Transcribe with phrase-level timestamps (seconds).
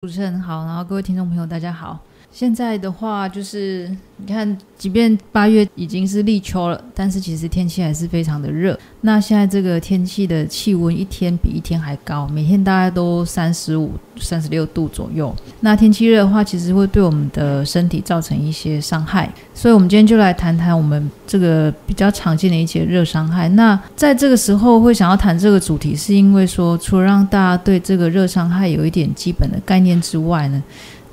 [0.00, 1.98] 主持人好，然后各位听众朋友大家好。
[2.30, 8.78] 现在的话就是你看，即便八月已经是立秋了，但是其实天气还是非常的热。
[9.00, 15.34] 那现在这个天气的气温一天比一天还高，每天大概都三十五、三十六度左右。
[15.60, 19.28] 那天气热的话，其实会对我们的身体造成一些伤害。
[19.52, 23.48] 所以，我们今天就来谈谈我们这个比较常见的一些热伤害。
[23.48, 30.62] 那在这个时候会想要谈这个主题，是因为说，除了让大家对这个热伤害有一点基本的概念之外呢，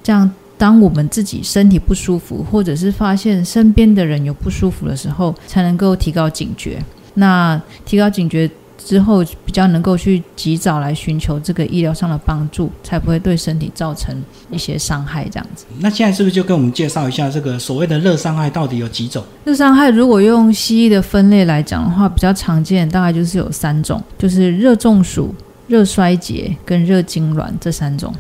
[0.04, 0.30] 这样。
[0.58, 6.82] 当我们自己身体不舒服，或者是发现身边的人有不舒服的时候，才能够提高警觉。
[7.16, 14.16] 那提高警觉之后，比较能够去及早来寻求这个医疗上的帮助，才不会对身体造成
[14.52, 15.28] 一些伤害。
[15.30, 15.66] 这样子。
[15.80, 19.24] 那现在是不是就跟我们介绍一下这个所谓的热伤害到底有几种？
[19.46, 25.34] 热伤害如果用西医的分类来讲的话，比较常见大概就是有三种，就是热中暑、
[25.68, 28.14] 热衰竭跟热痉挛这三种。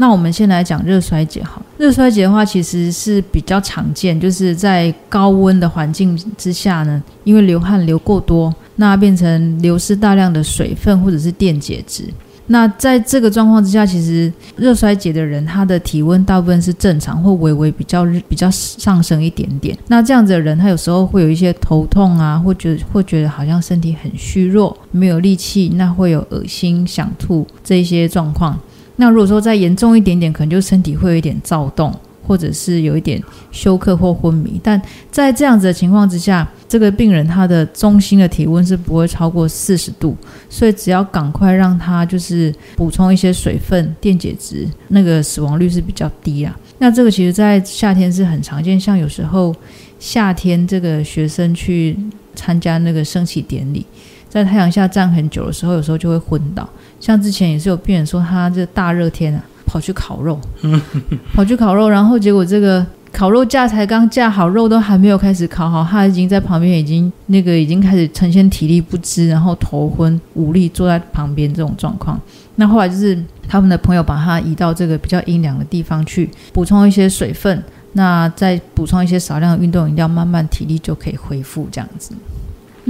[0.00, 1.60] 那我们先来讲热衰竭好。
[1.76, 12.04] 热衰竭的话，其实是比较常见，就是在高温的环境之下呢，因为流汗流过多，那变成流失大量的水分或者是电解质。
[12.46, 19.76] 那在这个状况之下，其实热衰竭的人，他的体温大部分是正常或微微比较比较上升一点点。
[19.88, 28.58] 那这样子的人，他有时候会有一些头痛啊，或觉会觉得好像身体很虚弱，没有力气，那会有恶心、想吐这些状况。
[29.00, 31.90] 那如果说再严重一点点，可能就身体会有一点躁动，
[32.26, 33.18] 或者是有一点
[33.50, 34.60] 休克或昏迷。
[34.62, 40.14] 但在这样子的情况之下，这个病人他的中心的体温是不会超过四十度，
[40.50, 46.54] 所以只要赶快让他就是补充一些水分、电解质，那个死亡率是比较低啊。
[46.76, 49.56] 那这个其实在夏天是很常见，像有时候
[49.98, 51.96] 夏天这个学生去
[52.34, 53.86] 参加那个升旗典礼，
[54.30, 56.66] 在太阳下站很久的时候，有时候就会昏倒。
[57.00, 60.40] 像之前也是有病人说，他这大热天啊，跑去烤肉，
[61.34, 72.20] 跑去烤肉，然后结果这个烤肉架才刚架好，肉都还没有开始烤好，他已经在旁边已经那个已经开始呈现体力不支，然后头昏无力坐在旁边这种状况。
[72.54, 77.60] 那后来就是他们的朋友把他移到这个比较阴凉的地方去补充一些水分，
[77.94, 82.12] 那再补充一些少量的运动饮料，慢慢体力就可以恢复这样子。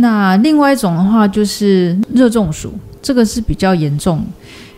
[0.01, 2.73] 那另外一种的话就是热中暑。
[3.03, 4.23] 这个是比较严重，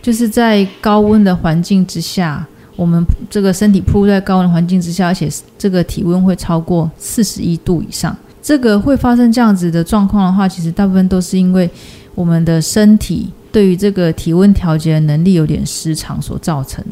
[0.00, 2.46] 就是在高温的环境之下，
[2.76, 5.28] 我们这个身体铺在高温环境之下，而且
[5.58, 11.68] 这个体温会超过四十一度以上，这个会发生这样子的状况的话，其实大部分都是因为
[12.14, 16.84] 我们的身体对于这个体温调节能力有点失常所造成。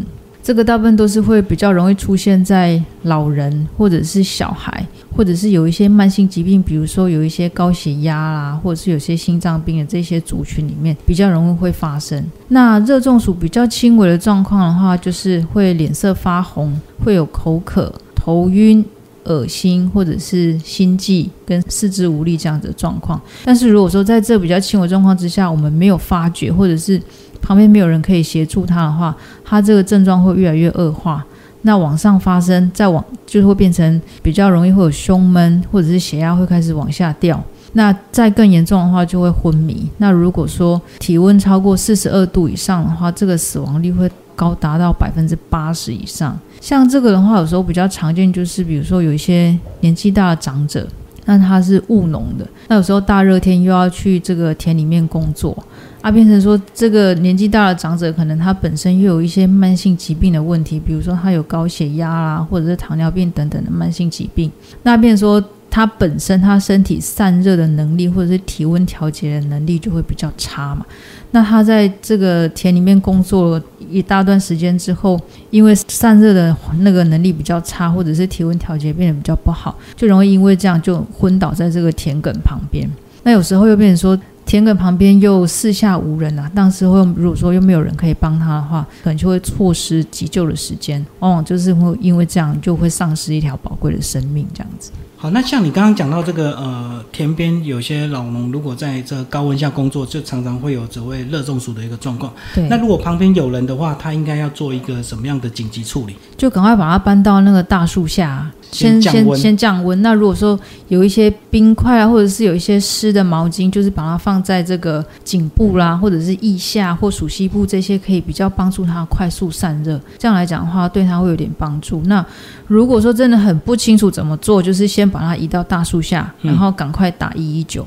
[0.50, 4.84] 这个大部分都是会比较容易出现在老人或者是小孩，
[5.16, 12.20] 或者是有一些慢性疾病，比如说有一些高血压啦，或者是有些心脏病的这些族群里面比较容易会发生。
[12.48, 18.84] 那热中暑比较轻微的状况的话，就是会脸色发红，会有口渴、头晕、
[19.26, 23.20] 恶心，或者是心悸跟四肢无力这样子的状况。
[23.44, 27.00] 但是如果说在这比较轻微状况之下，我们没有发觉，或者是
[27.40, 31.24] 旁边没有人可以协助他的话，他这个症状会越来越恶化。
[31.62, 37.38] 那往上发生，再往就会变成比较容易会有胸闷，或者是血压会开始往下掉。
[37.74, 39.88] 那再更严重的话，就会昏迷。
[39.98, 46.36] 那如果说体温超过四十二度以上的话，这个死亡率会高达到百分之八十以上。
[46.60, 50.88] 像这个的话，有时候比较常见就是，比如说有一些年纪大的长者，
[51.26, 55.56] 那他是务农的，那有时候大热天又要去这个田里面工作。
[56.00, 64.50] 啊，变成说这个年纪大的长者，可能他本身又有一些慢性疾病的问题，比如说他有高血压啦，或者是糖尿病等等的慢性疾病。
[64.82, 70.86] 那变说他本身他身体散热的能力，或者是体温调节的能力就会比较差嘛。
[71.32, 82.90] 那他在这个田里面工作一大段时间之后，因为散热的那个能力比较差，或者是体温调节变得比较不好，就容易因为这样就昏倒在这个田埂旁边。
[83.22, 84.18] 那有时候又变成说。
[84.50, 94.90] 田埂旁边又四下无人啊，当时会如果说又没有人可以帮他的话，可能就会错失急救的时间，往往就是会因为这样就会丧失一条宝贵的生命，这样子。
[95.16, 102.32] 好，那像你刚刚讲到这个，呃，田边有些老农如果在这高温下工作，就常常会有所谓热中暑的一个状况。
[102.52, 102.66] 对。
[102.68, 106.16] 那如果旁边有人的话，他应该要做一个什么样的紧急处理？
[106.36, 108.50] 就赶快把他搬到那个大树下。
[108.70, 110.00] 先先先降温。
[110.02, 110.58] 那如果说
[110.88, 120.00] 有一些冰块啊，或者是有一些湿的毛巾，就是把它放在这个颈部啦，或者是腋下或属膝部这些，可以比较帮助它快速散热。
[120.18, 122.00] 这样来讲的话，对它会有点帮助。
[122.06, 122.24] 那
[122.66, 127.86] 如果说真的很不清楚怎么做，就是先把它移到大树下，然后赶快打一一九。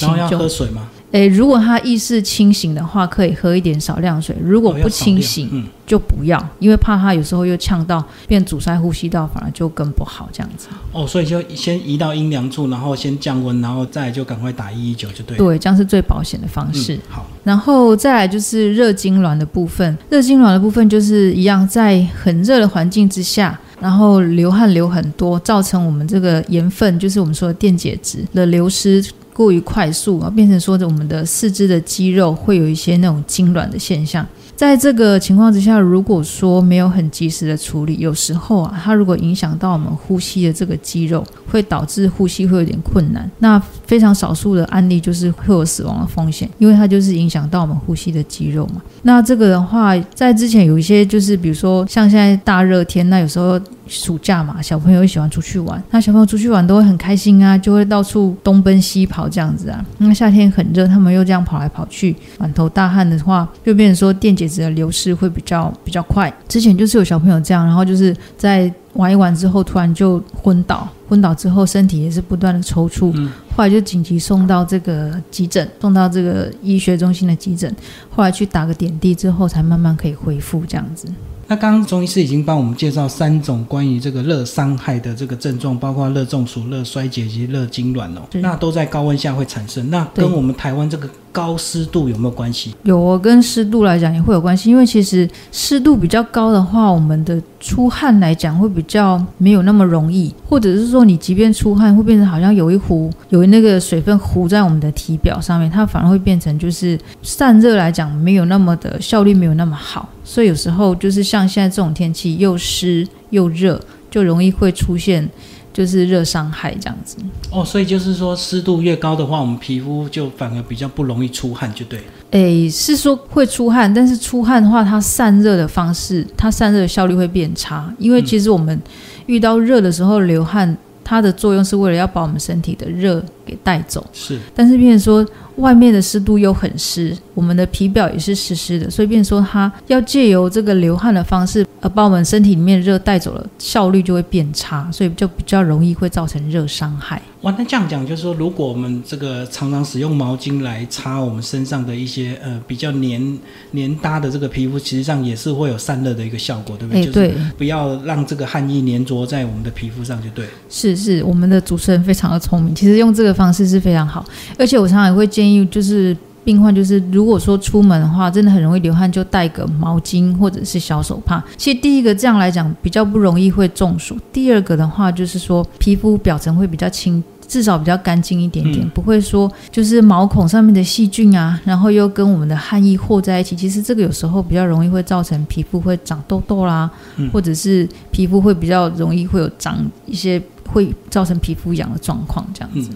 [0.00, 0.88] 然后要喝水吗？
[1.14, 10.66] 诶，如果他意识清醒的话，可以喝一点少量水；如果不清醒，嗯，就不要，因为怕他有时候又呛到，变阻塞呼吸道，反而就更不好这样子。
[10.90, 15.36] 哦，所以就先移到阴凉处，然后先降温，然后再就赶快打一一九就对。
[15.36, 16.98] 对，这样是最保险的方式。
[17.08, 23.56] 好，然后再来就是热痉挛的部分，热痉挛的部分就是一样，在很热的环境之下。
[23.80, 34.26] 然后流汗流很多，造成我们这个盐分，就是我们说的电解质的流失过于快速啊，变成说着我们的四肢的肌肉会有一些那种痉挛的现象。
[34.56, 43.28] 在这个情况之下，如果说没有很及时的处理，有时候啊，它如果影响到我们呼吸的这个肌肉，会导致呼吸会有点困难。
[43.40, 48.80] 那非常少数的案例就是会有死亡的风险，因为它就是影响到我们呼吸的肌肉嘛。
[49.02, 59.84] 那这个的话，在之前有一些就是比如说像现在大热天，那有时候暑假嘛，小朋友喜欢出去玩，那小朋友出去玩都会很开心啊，就会到处东奔西跑这样子啊。
[59.98, 64.44] 那夏天很热，他们又这样跑来跑去，满头大汗的话，就变成说电解。
[64.44, 66.30] 质的流失会比较比较快。
[66.46, 73.10] 之前就是有小朋友这样，然后就是在玩一玩之后，突然就昏倒，昏倒之后身体也是不断的抽搐，
[73.56, 77.74] 后来就紧急送到这个急诊，送到这个医学中心的急诊，
[78.10, 81.08] 后来去打个点滴之后，才慢慢可以恢复这样子。
[81.46, 89.90] 那刚刚中医师已经帮我们介绍三种关于这个热伤害的这个症状，包括热中暑、热衰竭及热痉挛哦，那都在高温下会产生。
[89.90, 91.08] 那跟我们台湾这个。
[91.34, 92.72] 高湿度有没有关系？
[92.84, 94.70] 有哦，跟湿度来讲也会有关系。
[94.70, 110.08] 因为其实湿度比较高的话，我们的出汗来讲会比较没有那么容易，或者是说你即便出汗，会变成好像有一壶有那个水分糊在我们的体表上面，它反而会变成就是散热来讲没有那么的效率没有那么好。
[110.22, 115.28] 所以有时候就是像现在这种天气又湿又热，就容易会出现。
[115.74, 117.16] 就是热伤害这样子
[117.50, 122.00] 哦，所以就是说湿度越高的话，我们皮肤就反而比较不容易出汗，就对。
[122.30, 128.80] 诶，是说会出汗，但是出汗的话，它散热的方式，它散热的效率会变差，因为其实我们
[129.26, 134.04] 遇到热的时候流汗，它的作用是为了要把我们身体的热给带走。
[134.12, 141.64] 是，但是变成说外面的湿度又很湿，我们的皮表也是湿湿的，所以变说它要借由这个流汗的方式。
[141.80, 147.20] 呃把我们身体里面热带走了，效率就会变差，所以就比较容易会造成热伤害。
[147.42, 153.38] 哇，那这样讲就是说，如果我们这个常常使用毛巾来擦我们身上的一些呃比较黏
[153.72, 157.06] 黏搭的这个皮肤，其实上也是会有散热的一个效果，对不对？
[157.08, 160.46] 对，不要让这个汗液粘着在我们的皮肤上，就对。
[160.70, 164.24] 是是，我们的主持人非常的聪明，其实用这个方式是非常好，
[164.58, 166.16] 而且我常常也会建议就是。
[166.44, 171.42] 病患就是，如果说出门的话，真的很容易流汗，就带个毛巾或者是小手帕。
[171.56, 183.56] 其实第一个这样来讲比较不容易会中暑，第二个的话就是说皮肤表层会比较清，至少比较干净一点点，不会说就是毛孔上面的细菌啊，然后又跟我们的汗液和在一起。
[183.56, 186.90] 其实这个有时候比较容易会造成皮肤会长痘痘啦，
[187.32, 190.42] 或者是皮肤会比较容易会有长一些。
[190.74, 192.90] 会造成皮肤痒的状况，这样子。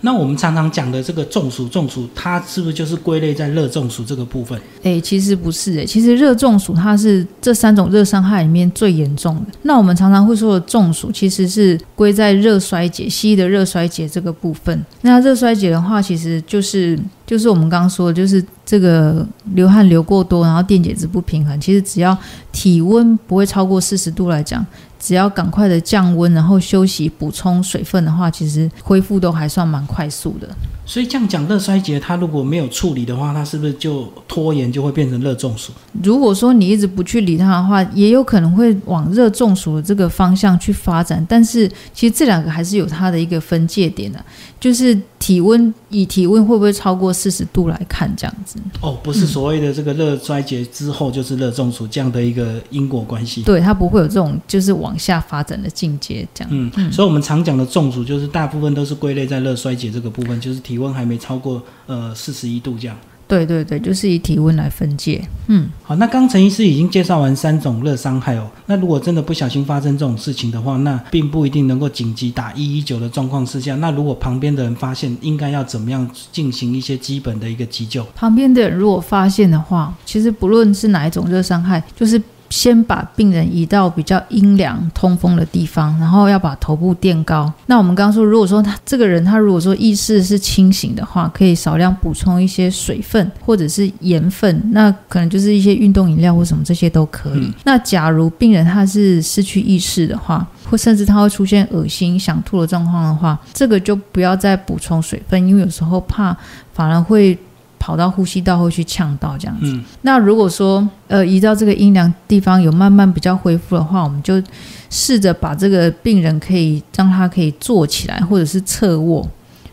[0.00, 4.58] 那我们常常讲的这个中暑，中暑它是不是就是归类在热中暑这个部分？
[4.82, 9.52] 哎，其实不是，哎，其实热中暑它是这三种热伤害里面最严重的。
[9.62, 14.82] 那我们常常会说的中暑，其实是归在热衰竭，西医的热衰竭这个部分。
[15.02, 21.60] 那热衰竭的话，其实就是就是我们刚刚说的，就是这个流汗流过多，然后电解质不平衡。
[21.60, 22.16] 其实只要
[22.50, 24.64] 体温不会超过四十度来讲。
[24.98, 30.48] 只要赶快的降温，然后休息补充水分的话，其实恢复都还算蛮快速的。
[30.84, 35.70] 所以这样讲，热衰竭它如果没有处理的话，它是不是就拖延就会变成热中暑？
[36.02, 41.24] 如果说你一直不去理它的话，也有可能会往热中暑的这个方向去发展。
[41.28, 44.24] 但是其实这两个还是有它的一个分界点的，
[44.58, 48.58] 就是体温以体温会不会超过四十度来看这样子。
[48.80, 53.42] 哦，不是所谓的这个热衰竭之后就是热中暑这样的一个因果关系。
[53.42, 56.50] 对，它不会有这种就是往下发展的境界这样。
[56.52, 60.58] 嗯，嗯所以我们常讲的中暑，就是大部分都是归类在热衰竭这个部分，就是。
[60.68, 62.94] 体温还没超过呃四十一度这样，
[63.28, 65.22] 对对对，就是以体温来分界。
[65.46, 68.50] 嗯，好，那刚陈医师已经介绍完三种热伤害哦。
[68.66, 78.02] 那如果真的不小心发生这种事情的话，那并不一定能够紧急打一一九的状况之下，那如果旁边的人发现，应该要怎么样进行一些基本的一个急救？
[78.16, 82.20] 旁边的人如果发现的话，其实不论是哪一种热伤害，就是。
[82.50, 87.52] 先把病人移到比较阴凉、通风的地方，然后要把头部垫高。
[87.66, 97.52] 那我们刚刚说，如果说他这个人他如果说意识是清醒的话，可以少量补充一些水分或者是盐分，那可能就是一些运动饮料或什么这些都可以。
[97.64, 106.36] 那假如病人他是失去意识的话，或甚至他会出现恶心、想吐的状况的话，这个就不要再补充水分，因为有时候怕
[106.72, 107.38] 反而会。
[107.78, 109.66] 跑到呼吸道会去呛到这样子。
[109.66, 114.42] 嗯那如果说呃移到这个阴凉地方有慢慢比较恢复的话，我们就
[114.90, 119.26] 试着把这个病人可以让他可以坐起来，或者是侧卧，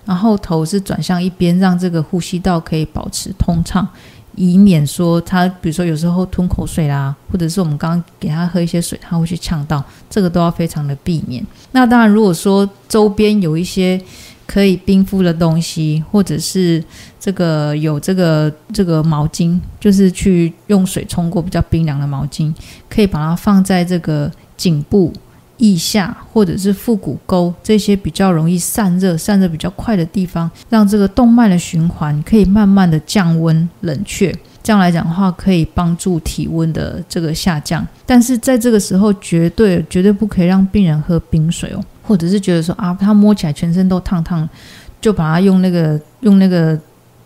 [0.05, 3.87] 然后头是转向一边，让这个呼吸道可以保持通畅。
[4.37, 11.41] 以免说他，比如说有时候吞口水啦，或者是我们刚刚给他喝一些水，他会去呛到，这个都要非常的避免。
[11.71, 13.97] 那当然，如果说周边有一些
[14.45, 16.83] 可以冰敷的东西，或者是
[17.19, 22.53] 这个有这个这个毛巾，就是去用水冲过比较冰凉的毛巾，
[22.89, 25.11] 可以把它放在这个颈部。
[25.59, 34.37] 腋下或者是腹股沟这些比较容易散热、散热比较快的地方，让这个动脉的循环可以慢慢的降温冷却。
[34.61, 37.87] 这样来讲的话，可以帮助体温的这个下降。
[38.05, 44.47] 但是在这个时候，绝对绝对不可以让病人喝冰水哦，或者是觉得说啊，他摸起来全身都烫烫，
[45.01, 46.79] 就把它用那个用那个。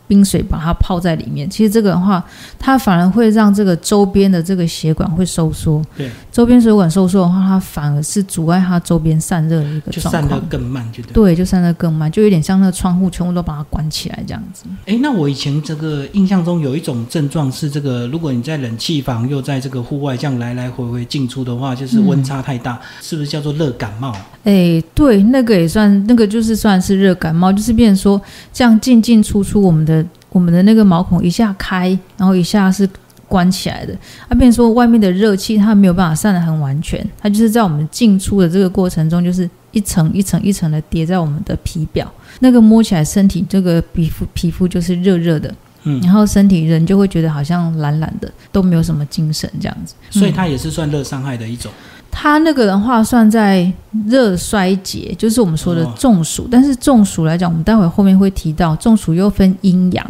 [0.10, 2.22] 冰水把它泡在里面，其实这个的话，
[2.58, 5.82] 它反而会让这个周边的这个血管会收缩。
[5.96, 10.28] 对，周边血管收缩的话，它反而是阻碍它周边散热的一个就状况。
[10.28, 11.14] 散热更慢，就对。
[11.14, 14.64] 对，就散热更慢，就有点像那个窗户全部都把它关起来这样子。
[14.88, 24.12] 哎，那我以前这个印象中有一种症状是这个，如果你在冷气房又在这个户外这样来来回回进出的话，就是温差太大，是不是叫做热感冒？
[24.46, 28.20] 哎，对，那个也算，那个就是算是热感冒，就是变成说
[28.52, 29.99] 这样进进出出，我们的
[30.32, 32.88] 我们的那个毛孔一下开，然后一下是
[33.28, 33.94] 关起来的，
[34.28, 49.94] 啊，变成说外面的热气它没有办法散得很完全，它就是在我们进出的这个过程中，就是一层一层一层的叠在我们的皮表，那个摸起来身体这个皮肤皮肤就是热热的，嗯，然后身体人就会觉得好像懒懒的，都没有什么精神这样子。
[50.10, 51.72] 所以它也是算热伤害的一种。
[52.12, 53.72] 它那个的话算在
[54.08, 56.48] 热衰竭，就是我们说的哦中暑。
[56.52, 60.06] 但是中暑来讲，我们待会后面会提到，中暑又分阴阳。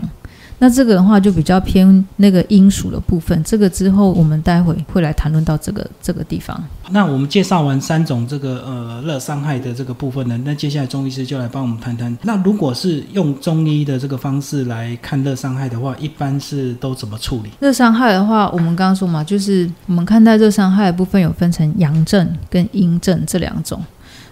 [0.61, 6.61] 那这个的话就比较偏那个阴属的部分，这个之后我们待会会来谈论到这个这个地方。
[6.91, 12.15] 那我们介绍完三种这个呃热伤害的这个部分呢，那接下来中医师就来帮我们谈谈。
[12.23, 17.49] 那如果是用中医的这个方式来看热伤害的话，一般是都怎么处理？
[17.61, 23.81] 热伤害的话，我们刚刚说嘛，就是我们看待热伤害的部分有分成阳症跟阴症这两种。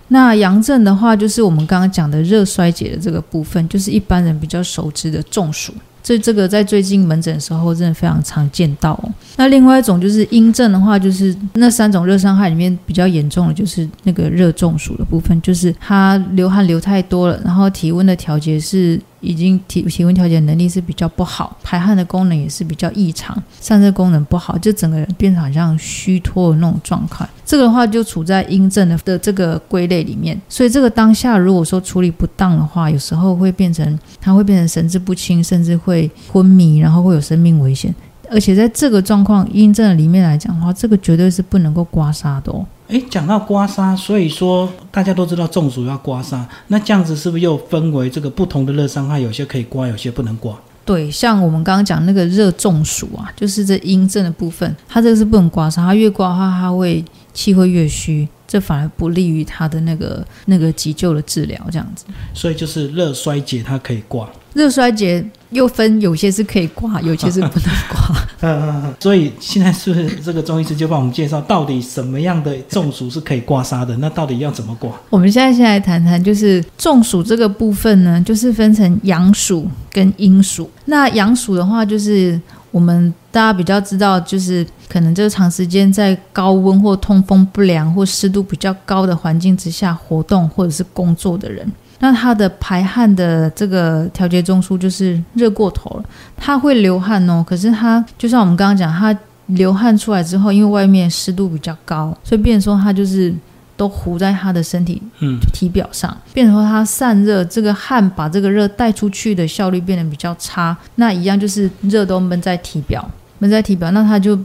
[0.10, 5.74] 那阳症的话，就是我们刚刚讲的热衰竭的这个部分，就是一般人比较熟知的中暑。
[6.07, 8.97] 所以这个在最近门诊的时候，真的非常常见到。
[9.35, 27.27] 那另外一种就是阴症的话，就是那三种热伤害里面比较严重的，就是那个热中暑的部分，就是它流汗流太多了，然后体温的调节是已经体体温调节能力是比较不好，排汗的功能也是比较异常，散热功能不好，就整个人变成好像虚脱的那种状况。
[27.45, 37.93] 这个的话就处在阴症的的这个归类里面，所以这个当下如果说处理不当的话，有时候会变成他会变成神志不清，甚至会昏迷，然后会有生命危险。
[38.29, 42.65] 而且在这个状况阴症里面来讲的话，这个绝对是不能够刮痧的哦。
[42.88, 49.20] 诶，讲到刮痧，所以说大家都知道中暑要刮痧，那这样子是不是又分为这个不同的热伤害？
[49.20, 50.58] 有些可以刮，有些不能刮。
[50.86, 57.03] 对，像我们刚刚讲那个热中暑啊，就是这阴症的部分，它这个是不能刮痧，它越刮的话，它会
[57.34, 62.06] 气会越虚，这反而不利于它的那个那个急救的治疗，这样子。
[62.34, 64.29] 所以就是热衰竭它可以刮。
[64.53, 68.27] 热衰竭又分有些是可以挂， 有些是不能挂。
[68.42, 68.96] 嗯嗯嗯。
[69.00, 73.96] 所以现在是不是这个中医师就帮我们介绍，到底什么样的中暑是可以刮痧的？
[73.98, 74.92] 那到底要怎么刮？
[75.10, 80.70] 我们现在先来谈谈，就是中暑这个部分呢，就是分成阳暑跟阴暑。
[80.86, 82.39] 那阳暑的话，就是
[82.72, 91.70] 我们大家比较知道，就是可能就是长时间在高温或通风不良或湿度比较高的环境之下活动或者是工作的人。
[92.00, 96.04] 那他的排汗的这个调节中枢就是热过头了，
[96.36, 97.44] 他会流汗哦。
[97.48, 103.34] 可是他就像我们刚刚讲，他流汗出来之后，因为外面湿度比较高，所以变成说他就是
[103.75, 110.75] 都糊在他的身体嗯，体表上，变成说它散热，这个汗把这个热带出去的效率变得比较差。
[110.96, 113.08] 那一样就是热都闷在体表，
[113.39, 114.38] 闷在体表，那它就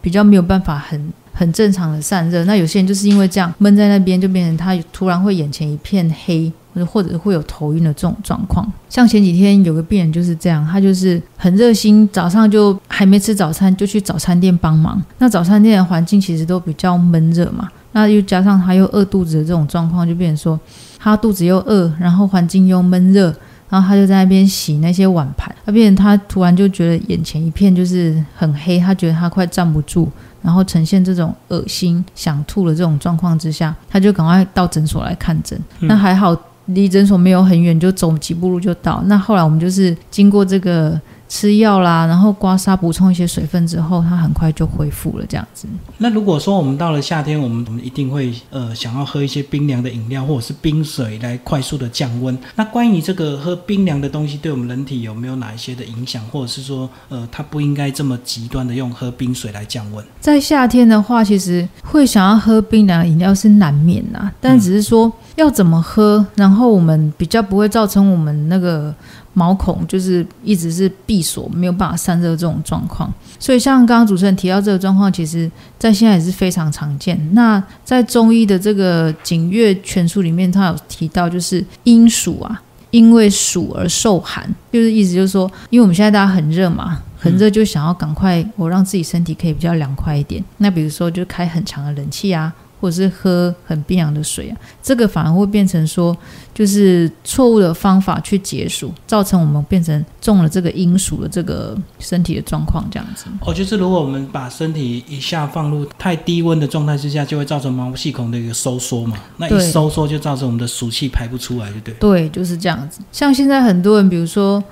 [0.00, 2.42] 比较没有办法很很正常的散热。
[2.44, 6.50] 那有些人就是因为这样闷在那边，就变成他突然会眼前一片黑，
[6.84, 8.70] 或者会有头晕的这种状况。
[8.88, 15.02] 像前几天有个病人就是这样，他就是很热心，早上就还没吃早餐就去早餐店帮忙。
[15.18, 20.58] 那早餐店的环境其实都比较闷热嘛，那又加上他又饿肚子的这种状况，就变成说
[20.98, 23.34] 他肚子又饿，然后环境又闷热，
[23.68, 30.08] 然后他就在那边洗那些碗盘，他变成他突然就觉得眼前一片就是很黑，他觉得他快站不住，
[30.42, 35.58] 然后呈现这种恶心、想吐的这种状况之下，他就赶快到诊所来看诊。
[35.80, 36.34] 嗯那还好
[36.68, 39.02] 离诊所没有很远，就走几步路就到。
[39.06, 40.98] 那后来我们就是经过这个
[41.28, 45.68] 吃药啦，然后刮痧补充一些水分之后，它很快就恢复了这样子。
[45.98, 52.36] 那如果说我们到了夏天，我们我们一定会呃想要喝一些冰凉的饮料或者是冰水来快速的降温。
[52.54, 60.02] 那关于这个喝冰凉的东西对我们人体有没有哪一些的影响，或者是说呃它不应该这么极端的用喝冰水来降温？
[60.20, 68.94] 在夏天的话，其实会想要喝冰凉饮料是难免呐，但只是说要怎么喝，然后我们比较不会造成我们那个。
[69.38, 73.08] 毛孔就是一直是闭锁，没有办法散热这种状况。
[73.38, 77.16] 所以像刚刚主持人提到这个状况，其实在现在也是非常常见。
[77.34, 90.42] 那在中医的这个《景岳全书》里面，他有提到，就是阴暑啊，因为暑而受寒，就是意思就是说，因为我们现在大家很热嘛，很热就想要赶快我让自己身体可以比较凉快一点。
[90.56, 92.52] 那比如说就开很长的冷气啊。
[92.80, 96.16] 或者是喝很冰凉的水啊，这个反而会变成说，
[96.54, 103.26] 就是错误的方法去解暑，造成我们变成中了这个阴暑的这个身体的状况，这样子。
[103.40, 109.16] 哦，就是如果我们把身体一下放入太低温的状态之下，就会造成毛细孔的一个收缩嘛。
[109.36, 111.94] 那一收缩就造成我们的暑气排不出来，就对。
[111.94, 113.00] 对，就是这样子。
[113.10, 114.62] 像现在很多人，比如说。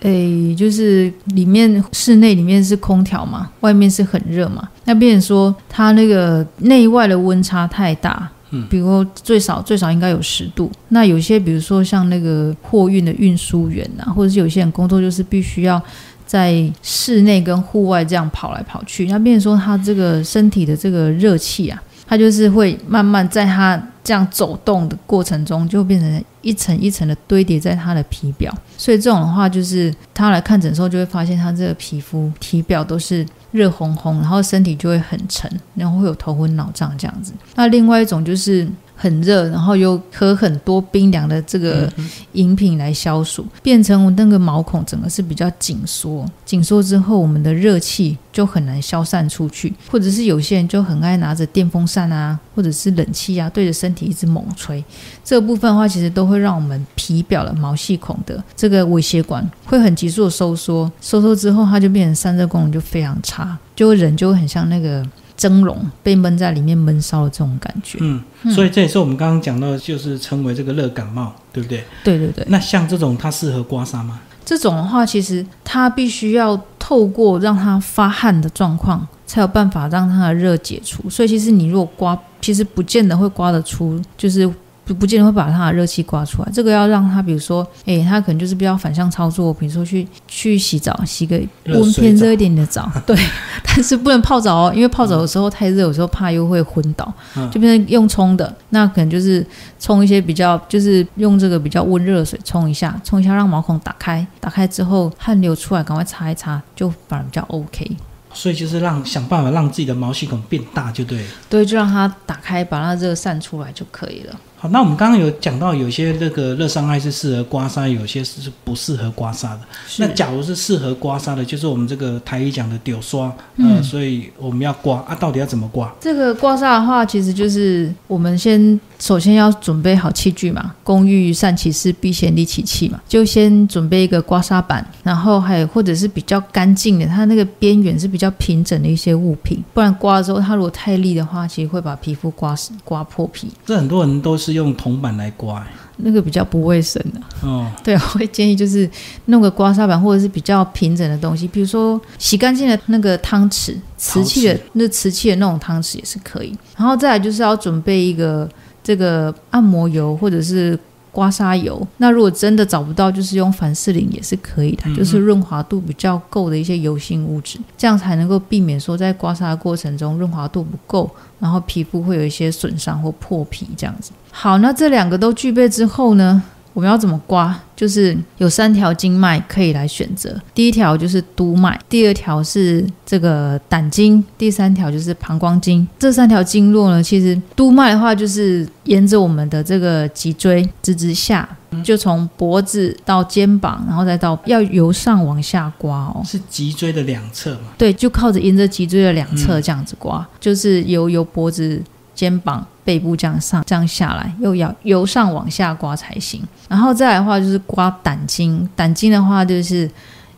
[0.00, 4.68] 诶，就是里面室内里面是空调嘛，外面是很热嘛。
[4.84, 10.70] 那变成说它那个内外的温差太大，嗯，比如最少最少应该有十度。
[10.90, 15.82] 那有些比如说像那个货运的运输员啊，或者是有些人工作就是必须要
[16.24, 28.52] 在室内跟户外这样跑来跑去，那变成说他这个身体的这个热气啊，它就是会慢慢在它这样走动的过程中，就变成一层一层的堆叠在它的皮表。
[28.78, 37.32] 所以这种的话，就是他来看诊的时候，就会发现他这个皮肤体表都是热烘烘，然后身体就会很沉，然后会有头昏脑胀这样子。
[37.54, 38.68] 那另外一种就是。
[38.96, 41.92] 很热，然后又喝很多冰凉的这个
[42.32, 54.82] 饮品来消暑，变成那个毛孔整个是比较紧缩，紧缩之后，我们的热气就很难消散出去，或者是有些人就很爱拿着电风扇啊，或者是冷气啊，对着身体一直猛吹，
[55.22, 65.06] 这个部分的话，其实都会让我们皮表的毛细孔的这个微血管会很急速的收缩，收缩之后，它就变成散热功能就非常差，就人就会很像那个。
[65.36, 71.84] 蒸笼被闷在里面闷烧的这种感觉，嗯，所以这也是我们刚刚讲到，就是称为这个热感冒，对不对？
[72.02, 72.44] 对对对。
[72.48, 74.20] 那像这种它适合刮痧吗？
[74.44, 81.10] 这种的话，其实它必须要透过让它发汗的状况，才有办法让它的热解除。
[81.10, 84.50] 所以其实你如果刮，其实不见得会刮得出，就是。
[84.86, 93.16] 不不见得会把它的热气刮出来，这个要让它，比如说，诶，它可能就是比较反向操作，比如说去去洗澡，洗个温偏热一点的澡， 对，
[93.64, 97.12] 但是不能泡澡哦，因为泡澡的时候太热，有时候怕又会昏倒，
[97.50, 99.44] 就变成用冲的，那可能就是
[99.80, 107.96] 冲一些比较，就是用这个比较温热的水冲一下，冲一下让毛孔打开，打开之后汗流出来，赶快擦一擦，就反而比较 OK。
[108.32, 114.36] 所以就是让想办法让自己的毛细孔变大就对，对，就让它打开，把它热散出来就可以了。
[114.58, 119.60] 好，那我们刚刚有讲到，有些那个热伤害是适合刮痧，有些是不适合刮痧的。
[119.98, 125.94] 那假如是适合刮痧的，就是我们这个台语讲的丢刷，嗯，所以我们要刮啊，到底要怎么刮？
[126.00, 143.48] 这个刮痧的话，其实就是我们先首先要准备好器具嘛，工欲善其事，必先利其器嘛，就先准备一个刮痧板，然后还有或者是比较干净的，它那个边缘是比较平整的一些物品，不然刮了之后，它如果太利的话，其实会把皮肤刮死刮破皮。
[143.66, 144.46] 这很多人都是。
[144.46, 147.20] 是用铜板来刮，那个比较不卫生的。
[147.48, 148.88] 哦，对，我会建议就是
[149.24, 156.56] 弄个刮痧板，或者是比较平整的东西，比如说洗干净的那个汤匙，瓷器的那瓷器的那种汤匙也是可以。
[156.76, 158.48] 然后再来就是要准备一个
[158.86, 160.78] 这个按摩油或者是
[161.10, 161.84] 刮痧油。
[161.96, 171.10] 那如果真的找不到，就是用凡士林也是可以的，就是润滑度比较够的一些油性物质，这样才能够避免说在刮痧的过程中润滑度不够。
[171.40, 174.12] 然后皮肤会有一些损伤或破皮这样子。
[174.30, 176.42] 好，那这两个都具备之后呢，
[176.76, 177.58] 我们要怎么刮？
[177.74, 180.38] 就是有三条经脉可以来选择。
[180.54, 185.88] 第一条就是督脉，第二条是这个胆经，第三条就是膀胱经。
[185.98, 191.48] 这三条经络呢，其实督脉的话，就是沿着我们的这个脊椎直直下，
[191.82, 196.20] 就从脖子到肩膀，然后再到要由上往下刮哦。
[196.26, 197.72] 是脊椎的两侧吗？
[197.78, 201.82] 对，就靠着沿着脊椎的两侧这样子刮，就是由由脖子。
[202.14, 206.40] 肩膀、背部这样上、这样下来，又要由上往下刮才行。
[206.68, 208.66] 然后再来的话，就是刮胆经。
[208.76, 209.90] 胆经的话，就是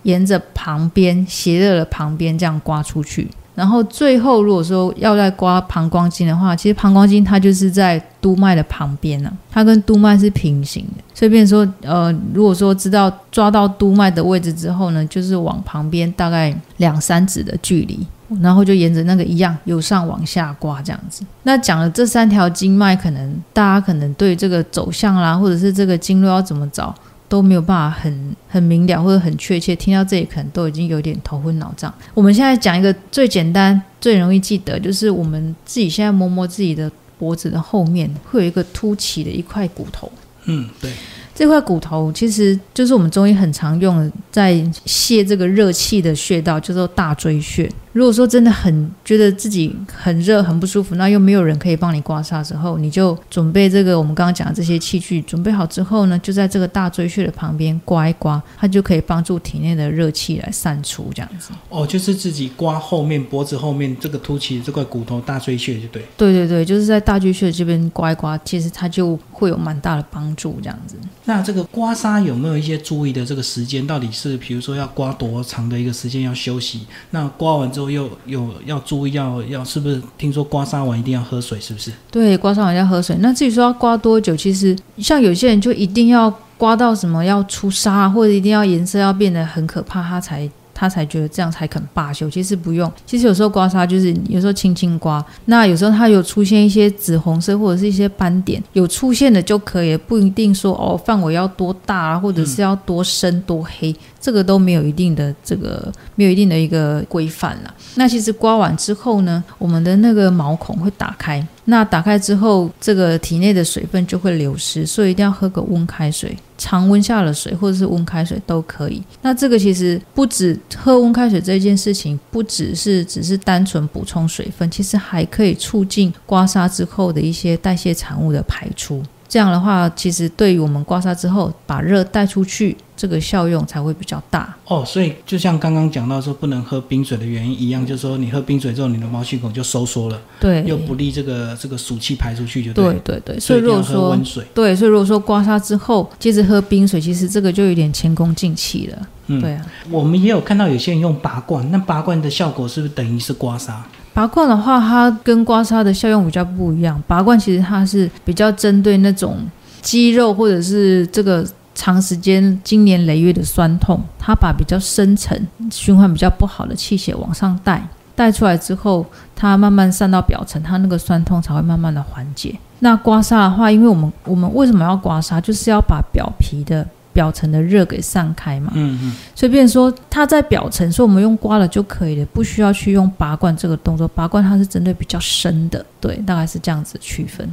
[0.05, 11.05] 沿着旁边斜着的旁边这样刮出去，然后最后如果说要再刮膀胱经的话，其实膀胱经它就是在督脉的旁边呢、它跟督脉是平行的。
[11.15, 18.07] 所以变说，呃，如果说知道抓到督脉的位置之后呢，就是往旁边大概两三指的距离。
[18.43, 21.25] 然后就沿着那个一样由上往下刮这样子。
[21.45, 26.95] 那讲了这三条经脉，可能大家可能对这个走向啦，或者是这个经络要怎么找，
[27.29, 29.75] 都没有办法很很明了或者很确切。
[29.75, 31.93] 听到这里，可能都已经有点头昏脑胀。
[32.13, 40.11] 我们现在讲一个最简单、最容易记得，就是我们自己现在摸摸自己的脖子的后面，会有一个凸起的一块骨头。
[40.45, 40.91] 嗯，对，
[41.35, 47.71] 这块骨头其实就是我们中医很常用的，在泄这个热气的穴道，叫做大椎穴。
[47.93, 61.51] 如果说真的很觉得自己很热、很不舒服，那又没有人可以帮你刮痧之后，你就准备这个我们刚刚讲的这些器具，准备好之后呢，就在这个大椎穴的旁边刮一刮，它就可以帮助体内的热气来散出，这样子。
[61.69, 66.03] 哦，就是自己刮后面脖子后面这个凸起的这块骨头大椎穴，就对。
[66.17, 70.97] 对对对，就是在大椎穴这边刮一刮，其实它就会有蛮大的帮助，这样子。
[71.25, 73.87] 那这个刮痧有没有一些注意的这个时间？
[73.87, 76.87] 到底是比如说要刮多长的一个时间要休息？
[77.11, 80.01] 那刮完之后有有要注意要要是不是？
[80.17, 81.93] 听说刮痧完一定要喝水，是不是？
[82.11, 83.17] 对，刮痧完要喝水。
[83.21, 90.49] 那至于说要刮多久，其实像有些人就一定要刮到什么要出痧，或者一定要颜色要变得很可怕，他才
[90.79, 92.31] 他才觉得这样才肯罢休。
[92.31, 103.93] 其实不用，其实有时候刮痧就是有时候轻轻刮，那有时候它有出现一些紫红色或者是一些斑点，有出现的就可以，不一定说哦范围要多大啊，或者是要多深多黑。
[104.21, 107.73] 这个都没有一定的这个没有一定的一个规范啦。
[107.95, 119.03] 那其实刮完之后呢，我们的那个毛孔会打开，那打开之后，这个体内的水分就会流失，所以一定要喝个温开水，常温下的水或者是温开水都可以。
[119.21, 129.03] 那这个其实不止喝温开水这件事情，不只是只是单纯补充水分，其实还可以促进刮痧之后的一些代谢产物的排出。
[129.29, 134.57] 这样的话，其实对于我们刮痧之后把热带出去，这个效用才会比较大。
[134.67, 143.39] 哦，所以就像刚刚讲到说不能喝冰水的原因一样，就是说你喝冰水之后，你的毛细孔就收缩了，对，又不利这个这个暑气排出去，就对对对。
[143.39, 149.09] 所以如果说温水，对，所以如果说刮痧之后接着喝冰水，其实这个就有点前功尽弃了。
[149.27, 153.75] 嗯，对啊，我们也有看到有些人用拔罐，那拔罐的效果是不是等于是刮痧？
[154.19, 157.01] 拔罐的话，它跟刮痧的效用比较不一样。
[157.07, 159.37] 拔罐其实它是比较针对那种
[159.81, 167.81] 肌肉或者是这个长时间经年累月的酸痛，它把比较深层、循环比较不好的气血往上带，
[168.17, 172.59] 带出来之后，它慢慢散到表层，它那个酸痛才会慢慢的缓解。
[172.81, 176.85] 那刮痧的话，因为我们我们为什么要刮痧，就是要把表皮的
[177.19, 178.71] 表层的热给散开嘛。
[178.77, 184.07] 嗯嗯，所以变成说它在表层，所以我们用刮了就可以了，不需要去用拔罐这个动作。
[184.07, 187.51] 拔罐它是针对比较深的，对，大概是这样子区分。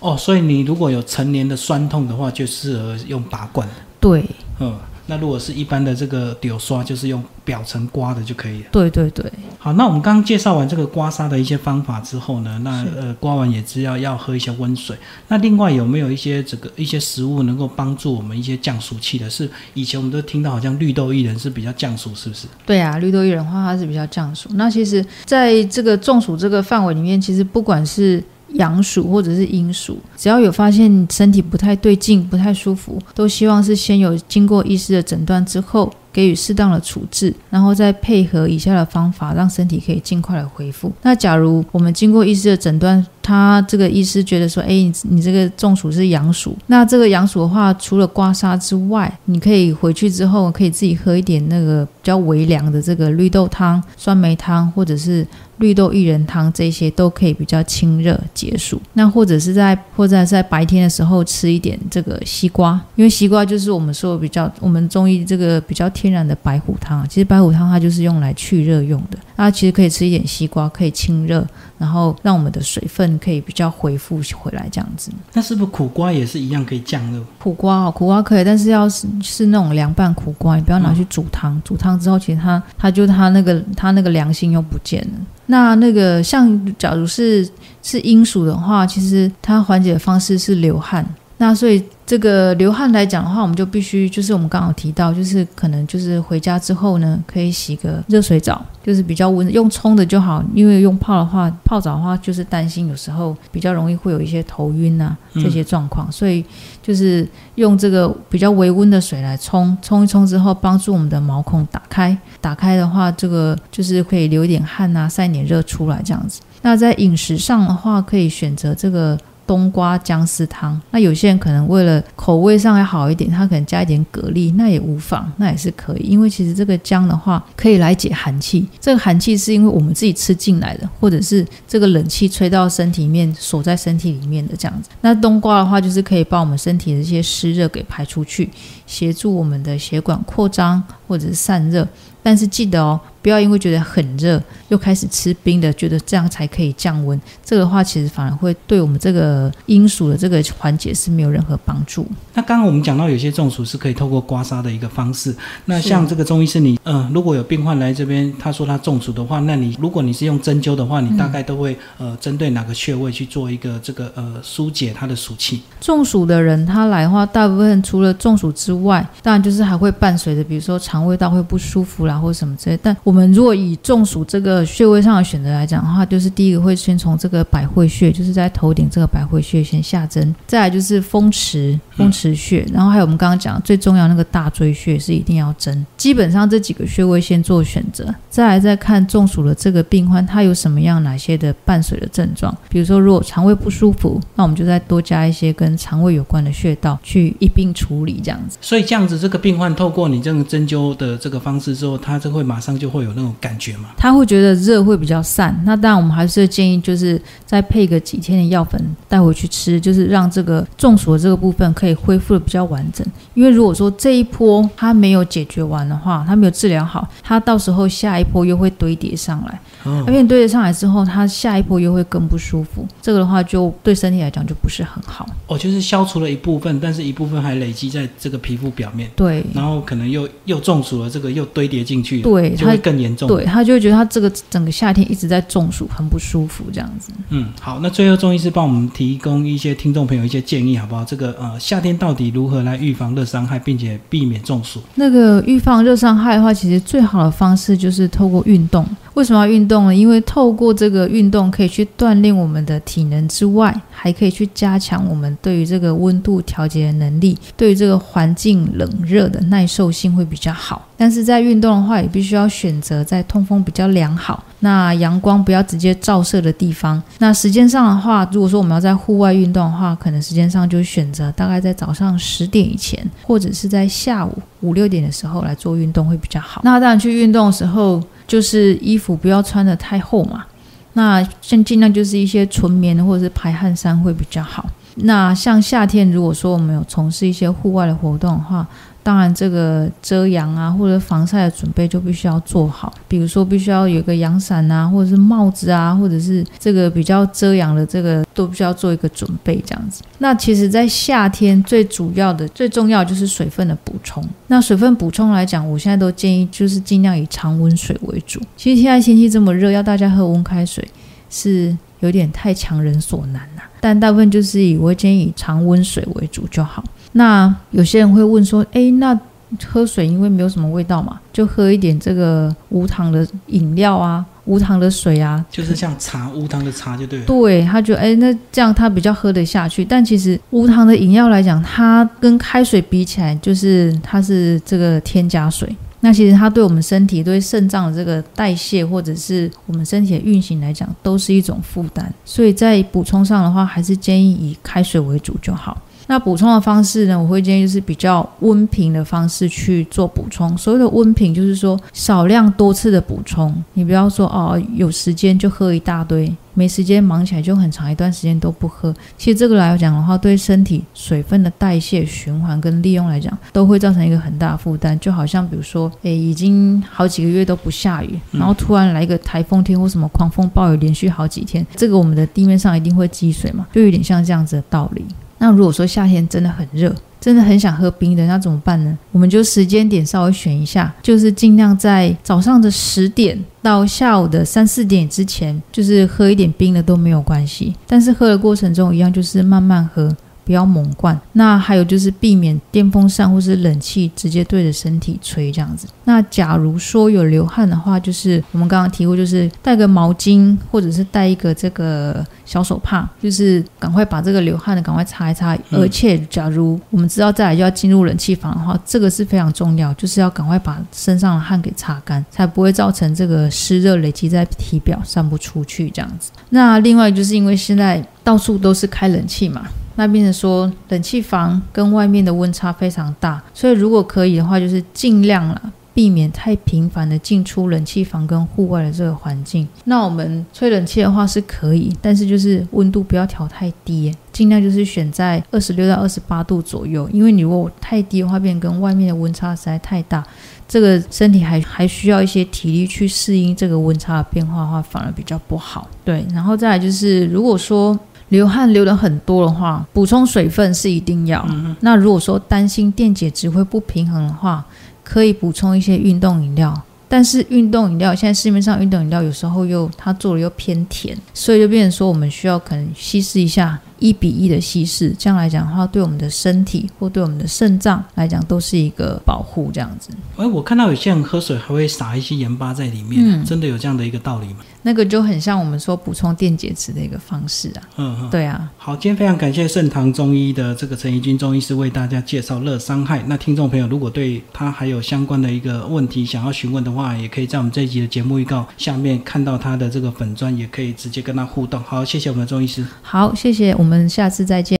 [0.00, 3.68] 哦，所以你如果有成年的酸痛的话，就适合用拔罐。
[4.00, 8.68] 对，嗯，那如果是一般的这个柳刷，就是用表层刮的就可以了。
[8.72, 14.96] 对对对，好，那我们刚刚介绍完这个刮痧的一些方法之后呢，那呃刮完也知道要喝一些温水。
[15.28, 19.28] 那另外有没有一些这个一些食物能够帮助我们一些降暑气的？
[19.28, 22.46] 是以前我们都听到好像绿豆薏仁是比较降暑，是不是？
[22.64, 24.48] 对啊，绿豆薏仁的话，它是比较降暑。
[24.54, 28.22] 那其实在这个中暑这个范围里面，其实不管是
[28.54, 40.92] 阳暑或者是阴暑，只要有发现身体不太对劲、不太舒服，都希望是先有经过医师的诊断之后，给予适当的处置，然后再配合以下的方法，让身体可以尽快的恢复。
[41.02, 55.26] 那假如我们经过医师的诊断，他这个医师觉得说，哎，你你这个中暑是阳暑，那这个阳暑的话，除了刮痧之外，你可以回去之后可以自己喝一点那个比较微凉的这个绿豆汤、酸梅汤，或者是
[55.58, 58.80] 绿豆薏仁汤，这些都可以比较清热解暑。
[58.92, 67.06] 那或者是在或者是在白天的时候吃一点这个西瓜，因为西瓜就是我们说比较我们中医这个比较天然的白虎汤啊。
[67.08, 71.46] 其实白虎汤它就是用来去热用的，那其实可以吃一点西瓜，可以清热，
[71.78, 75.10] 然后让我们的水分可以比较恢复回来，这样子。
[75.32, 77.22] 那是不是苦瓜也是一样可以降热？
[77.38, 81.60] 苦瓜哦，苦瓜可以，但是要是是那种凉拌苦瓜，你不要拿去煮汤。
[81.64, 85.18] 煮汤之后，其实它它就它那个它那个凉性又不见了。
[85.46, 87.48] 那那个像假如是
[87.82, 91.06] 是阴暑的话，其实它缓解的方式是流汗。
[91.36, 106.44] 那所以这个流汗来讲的话，我们就必须就是我们刚好提到，就是可能就是回家之后呢，可以洗个热水澡，就是比较温，用冲的就好，因为用泡的话，泡澡的话就是担心有时候比较容易会有一些头晕啊这些状况，所以
[106.82, 116.42] 就是用这个比较微温的水来冲，冲一冲之后，帮助我们的毛孔打开，打开的话，这个就是可以流一点汗啊，散一点热出来这样子。
[116.60, 119.18] 那在饮食上的话，可以选择这个。
[119.46, 126.04] 冬瓜姜丝汤，那有些人可能为了口味上还好一点，他可能加一点蛤蜊，那也无妨，那也是可以。
[126.04, 128.66] 因为其实这个姜的话，可以来解寒气。
[128.80, 134.90] 这个寒气是因为我们自己吃进来的，或者是这个冷气吹到身体里面锁在身体里面的这样子。
[135.00, 138.50] 那冬瓜的话，就是可以把我们身体的这些湿热给排出去，
[138.86, 141.86] 协助我们的血管扩张或者是散热。
[142.22, 143.00] 但是记得哦。
[143.24, 147.18] 不要因为觉得很热又开始吃冰的，觉得这样才可以降温。
[147.42, 152.06] 这个的话其实反而会对我们这个阴暑的这个环节是没有任何帮助。
[152.34, 155.34] 那刚刚我们讲到有些中暑是可以透过刮痧的一个方式。
[155.64, 165.62] 那像这个中医师，你嗯，如果有病患来这边，他说他中暑的话，那你如果你是用针灸的话，你大概都会呃针对哪个穴位去做一个这个呃疏解他的暑气？
[165.80, 172.78] 中暑的人他来的话，大部分除了中暑之外，当然就是还会伴随着，比如说肠胃道会不舒服啦，或者什么之类。
[172.82, 185.86] 但我我我们如果以中暑这个穴位上的选择来讲的话，就是第一个会先从这个百会穴，就是在头顶这个百会穴先下针，再来就是风池、风池穴，然后还有我们刚刚讲最重要那个大椎穴是一定要针。
[185.96, 198.58] 基本上这几个穴位先做选择，再来再看中暑的这个病患他有什么样哪些的伴随的症状，比如说如果肠胃不舒服，那我们就再多加一些跟肠胃有关的穴道去一并处理这样子。
[198.60, 203.04] 所以这样子，这个病患透过你这个针灸的这个方式之后，他就会马上就会。
[203.04, 203.90] 有那种感觉嘛？
[203.98, 213.06] 他会觉得热会比较散，那当然我们还是建议就是再配个几天的药粉带回去吃，就是让这个中暑的这个部分可以恢复的比较完整。
[213.34, 219.60] 因为如果说这一波它没有解决完的话，它没有治疗好，它到时候下一波又会堆叠上来。
[220.06, 222.86] 而且堆叠上来之后，它下一波又会更不舒服。
[223.02, 225.28] 这个的话，就对身体来讲就不是很好。
[225.46, 229.10] 哦，就是消除了一部分，但是一部分还累积在这个皮肤表面。
[229.14, 233.28] 对，然后可能又又中暑了，这个又堆叠进去，对，就会更严重。
[233.28, 237.12] 对他就会觉得他这个整个夏天一直在中暑，很不舒服这样子。
[237.28, 241.04] 嗯，好，那最后中医师帮我们提供一些听众朋友一些建议，好不好？
[241.04, 244.78] 这个呃，夏夏天到底如何来预防热伤害，并且避免中暑？
[244.94, 248.86] 那个预防热伤害的话，其实最好的方式就是透过运动。
[249.14, 249.94] 为什么要运动呢？
[249.94, 260.86] 因为透过这个运动可以去锻炼我们的体能之外，还可以去加强我们对于这个温度调节的能力，对于这个环境冷热的耐受性会比较好。
[260.96, 267.02] 但是在运动的话，也必须要选择在通风比较良好、那阳光不要直接照射的地方。
[267.18, 276.60] 那时间上的话，如果说我们要在户外运动的话，可能时间上就选择大概在早上十点以前，或者是在下午五六点的时候来做运动会比较好。
[276.64, 278.02] 那当然去运动的时候。
[278.26, 280.46] 就是衣服不要穿的太厚嘛，
[280.94, 284.64] 那先尽量就是一些纯棉的或者是排汗衫会比较好。
[284.96, 288.66] 那像夏天，如果说我们有从事一些户外的活动的话，
[289.04, 292.90] 当然，这个遮阳啊，或者防晒的准备就必须要做好。
[293.06, 300.02] 比如说，必须要有个阳伞啊，或者是帽子啊，或者是这个比较遮阳的，这个都必须要做一个准备，这样子。
[300.18, 304.26] 那其实，在夏天最主要的、最重要就是水分的补充。
[304.46, 308.40] 那水分补充来讲，我现在都建议就是尽量以常温水为主。
[308.56, 310.82] 其实现在天气这么热，要大家喝温开水
[311.28, 313.62] 是有点太强人所难了。
[313.80, 316.82] 但大部分就是以我建议以常温水为主就好。
[317.16, 319.18] 那有些人会问说：“诶，那
[319.64, 329.84] 喝水因为没有什么味道嘛，就喝一点这个无糖的饮料啊，无糖的水啊，就是像茶无糖的茶就对了。”对，他觉得诶，那这样他比较喝得下去。
[329.84, 335.74] 但其实无糖的饮料来讲，它跟开水比起来，就是它是这个添加水。
[336.00, 342.12] 那其实它对我们身体、对肾脏的这个代谢，或者是我们身体的运行来讲，都是一种负担。
[342.26, 345.80] 所以在补充上的话，还是建议以开水为主就好。
[346.06, 347.20] 那补充的方式呢？
[347.20, 350.56] 我会建议就是比较温平的方式去做补充。
[350.56, 353.54] 所谓的温平，就是说少量多次的补充。
[353.72, 358.94] 你不要说哦，有时间就喝一大堆，没时间忙起来就很长一段时间都不喝。
[359.16, 364.98] 其实这个来讲的话，对身体水分的代谢、循环跟利用来讲，都会造成一个很大的负担。
[365.00, 375.04] 就好像比如说，诶，已经好几个月都不下雨，然后突然来一个台风天或什么狂风暴雨，连续好几天，这个我们的地面上一定会积水嘛，就有点像这样子的道理。
[375.44, 378.98] 那如果说夏天真的很热，真的很想喝冰的，那怎么办呢？
[379.12, 387.74] 我们就时间点稍微选一下，就是尽量在早上的十点到下午的三四点之前，就是喝一点冰的都没有关系。
[387.86, 391.18] 但是喝的过程中一样，就是慢慢喝，不要猛灌。
[391.32, 395.86] 那还有就是避免电风扇或是冷气直接对着身体吹这样子。
[396.04, 405.56] 那假如说有流汗的话，就是我们刚刚提过，就是带个毛巾或者是带一个这个小手帕，就是赶快把这个流汗的赶快擦一擦。
[405.70, 416.30] 而且，假如我们知道再来就要进入冷气房的话，这个是非常重要，就是要赶快把身上的汗给擦干，才不会造成这个湿热累积在体表散不出去这样子。
[416.50, 425.72] 那另外就是因为现在到处都是开冷气嘛，那变成说冷气房跟外面的温差非常大，所以如果可以的话，就是尽量了。
[425.94, 429.64] 避免太频繁的进出冷气房跟户外的这个环境。
[429.84, 437.08] 那我们吹冷气的话是可以，但是就是温度不要调太低，尽量就是选在二十六到二十八度左右。
[437.12, 440.20] 因为你如果太低的话，变跟外面的温差实在太大，
[440.66, 445.88] 这个身体还还需要一些体力去适应这个温差的变化的话，反而比较不好。
[446.04, 447.96] 对，然后再来就是，如果说
[448.30, 451.46] 流汗流的很多的话，补充水分是一定要。
[451.80, 454.64] 那如果说担心电解质会不平衡的话，
[455.02, 456.74] 可以补充一些运动饮料，
[457.08, 463.78] 但是运动饮料现在市面上运动饮料有时候又它做的又偏甜，所以就变成说我们需要可能稀释一下。
[463.98, 469.64] 一比一的稀释，这样来讲的话，对我们的身体或对我们的肾脏来讲，都是一个保护。
[469.74, 470.10] 这样子。
[470.36, 474.56] 哎，我看到有些人喝水还会撒一些盐巴在里面，真的有这样的一个道理吗？
[474.82, 477.82] 那个就很像我们说补充电解质的一个方式啊。
[477.96, 478.70] 嗯嗯，对啊。
[478.76, 483.22] 好，今天非常感谢盛唐中医的这个陈怡君中医师为大家介绍热伤害。
[483.26, 491.82] 那听众朋友如果对他还有相关的一个问题想要询问的话，也可以在我们这一集的节目预告下面看到他的这个粉砖，也可以直接跟他互动。
[491.82, 492.84] 好，谢谢我们的中医师。
[493.00, 493.74] 好，谢谢。
[493.84, 494.72] 我们下次再见。